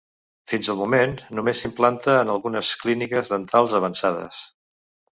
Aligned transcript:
Fins 0.53 0.69
al 0.73 0.79
moment 0.79 1.13
només 1.41 1.61
s'implanta 1.65 2.17
en 2.23 2.33
algunes 2.39 2.75
clíniques 2.87 3.33
dentals 3.37 3.81
avançades. 3.83 4.45